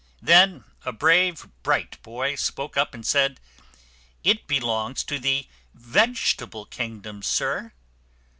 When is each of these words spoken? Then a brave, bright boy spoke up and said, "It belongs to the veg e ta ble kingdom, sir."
Then 0.23 0.63
a 0.83 0.91
brave, 0.91 1.47
bright 1.61 2.01
boy 2.01 2.33
spoke 2.33 2.75
up 2.75 2.95
and 2.95 3.05
said, 3.05 3.39
"It 4.23 4.47
belongs 4.47 5.03
to 5.03 5.19
the 5.19 5.47
veg 5.75 6.17
e 6.17 6.33
ta 6.35 6.47
ble 6.47 6.65
kingdom, 6.65 7.21
sir." 7.21 7.71